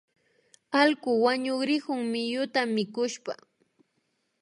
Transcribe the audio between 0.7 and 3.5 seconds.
Allku wañukrikun miyuta mikushpa